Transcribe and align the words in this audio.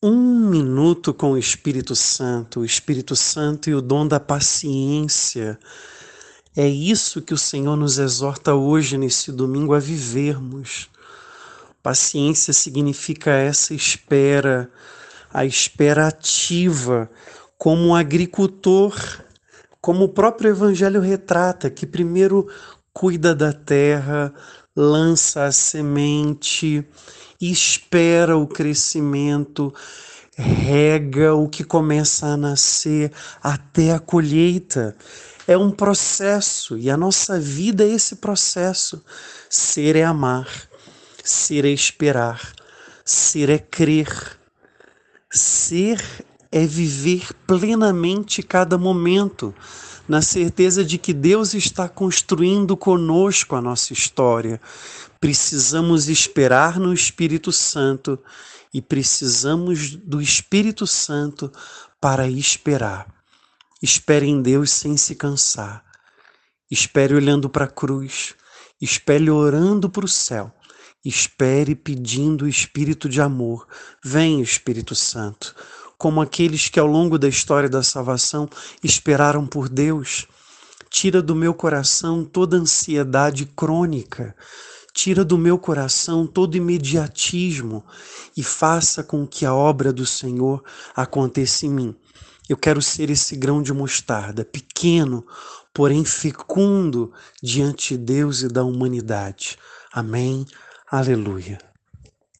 Um 0.00 0.48
minuto 0.48 1.12
com 1.12 1.32
o 1.32 1.38
Espírito 1.38 1.96
Santo, 1.96 2.60
o 2.60 2.64
Espírito 2.64 3.16
Santo 3.16 3.68
e 3.68 3.74
o 3.74 3.80
dom 3.80 4.06
da 4.06 4.20
paciência. 4.20 5.58
É 6.56 6.68
isso 6.68 7.20
que 7.20 7.34
o 7.34 7.38
Senhor 7.38 7.74
nos 7.74 7.98
exorta 7.98 8.54
hoje, 8.54 8.96
nesse 8.96 9.32
domingo, 9.32 9.74
a 9.74 9.80
vivermos. 9.80 10.88
Paciência 11.82 12.52
significa 12.52 13.32
essa 13.32 13.74
espera, 13.74 14.70
a 15.34 15.44
espera 15.44 16.06
ativa, 16.06 17.10
como 17.56 17.88
um 17.88 17.94
agricultor, 17.96 18.94
como 19.80 20.04
o 20.04 20.08
próprio 20.08 20.50
Evangelho 20.50 21.00
retrata, 21.00 21.68
que 21.68 21.84
primeiro 21.84 22.46
cuida 22.92 23.34
da 23.34 23.52
terra, 23.52 24.32
lança 24.78 25.44
a 25.44 25.50
semente 25.50 26.86
espera 27.40 28.36
o 28.36 28.46
crescimento, 28.46 29.74
rega 30.36 31.34
o 31.34 31.48
que 31.48 31.64
começa 31.64 32.26
a 32.26 32.36
nascer 32.36 33.12
até 33.42 33.92
a 33.92 33.98
colheita. 33.98 34.96
É 35.48 35.58
um 35.58 35.72
processo 35.72 36.78
e 36.78 36.88
a 36.90 36.96
nossa 36.96 37.40
vida 37.40 37.82
é 37.82 37.88
esse 37.88 38.16
processo. 38.16 39.02
Ser 39.50 39.96
é 39.96 40.04
amar, 40.04 40.48
ser 41.24 41.64
é 41.64 41.70
esperar, 41.70 42.52
ser 43.04 43.50
é 43.50 43.58
crer. 43.58 44.38
Ser 45.30 46.00
é 46.52 46.64
viver 46.64 47.34
plenamente 47.46 48.42
cada 48.42 48.78
momento, 48.78 49.54
na 50.08 50.22
certeza 50.22 50.82
de 50.82 50.96
que 50.96 51.12
Deus 51.12 51.52
está 51.52 51.88
construindo 51.88 52.76
conosco 52.76 53.54
a 53.54 53.60
nossa 53.60 53.92
história. 53.92 54.60
Precisamos 55.20 56.08
esperar 56.08 56.80
no 56.80 56.94
Espírito 56.94 57.52
Santo 57.52 58.18
e 58.72 58.80
precisamos 58.80 59.94
do 59.94 60.20
Espírito 60.20 60.86
Santo 60.86 61.52
para 62.00 62.26
esperar. 62.26 63.06
Espere 63.82 64.26
em 64.26 64.40
Deus 64.40 64.70
sem 64.70 64.96
se 64.96 65.14
cansar. 65.14 65.84
Espere 66.70 67.14
olhando 67.14 67.50
para 67.50 67.66
a 67.66 67.70
cruz. 67.70 68.34
Espere 68.80 69.30
orando 69.30 69.90
para 69.90 70.04
o 70.04 70.08
céu. 70.08 70.52
Espere 71.04 71.74
pedindo 71.74 72.44
o 72.44 72.48
Espírito 72.48 73.08
de 73.08 73.20
amor. 73.20 73.66
Vem, 74.02 74.40
Espírito 74.40 74.94
Santo 74.94 75.54
como 75.98 76.20
aqueles 76.20 76.68
que 76.68 76.78
ao 76.78 76.86
longo 76.86 77.18
da 77.18 77.28
história 77.28 77.68
da 77.68 77.82
salvação 77.82 78.48
esperaram 78.82 79.44
por 79.44 79.68
Deus. 79.68 80.26
Tira 80.88 81.20
do 81.20 81.34
meu 81.34 81.52
coração 81.52 82.24
toda 82.24 82.56
ansiedade 82.56 83.44
crônica, 83.44 84.34
tira 84.94 85.22
do 85.22 85.36
meu 85.36 85.58
coração 85.58 86.26
todo 86.26 86.56
imediatismo 86.56 87.84
e 88.34 88.42
faça 88.42 89.02
com 89.02 89.26
que 89.26 89.44
a 89.44 89.52
obra 89.52 89.92
do 89.92 90.06
Senhor 90.06 90.62
aconteça 90.96 91.66
em 91.66 91.70
mim. 91.70 91.96
Eu 92.48 92.56
quero 92.56 92.80
ser 92.80 93.10
esse 93.10 93.36
grão 93.36 93.60
de 93.60 93.74
mostarda, 93.74 94.46
pequeno, 94.46 95.26
porém 95.74 96.04
fecundo 96.06 97.12
diante 97.42 97.98
de 97.98 98.04
Deus 98.04 98.40
e 98.40 98.48
da 98.48 98.64
humanidade. 98.64 99.58
Amém. 99.92 100.46
Aleluia. 100.90 101.67